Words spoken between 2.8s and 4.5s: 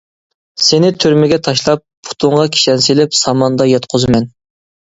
سېلىپ، ساماندا ياتقۇزىمەن.